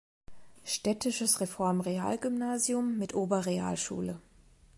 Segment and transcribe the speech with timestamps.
[0.65, 4.19] Städtisches Reformrealgymnasium mit Oberrealschule".